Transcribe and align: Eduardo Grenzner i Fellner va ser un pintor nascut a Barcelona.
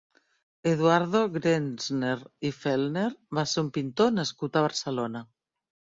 Eduardo 0.69 1.19
Grenzner 1.35 2.15
i 2.51 2.53
Fellner 2.61 3.05
va 3.41 3.47
ser 3.53 3.65
un 3.67 3.73
pintor 3.77 4.13
nascut 4.21 4.59
a 4.59 4.65
Barcelona. 4.69 5.23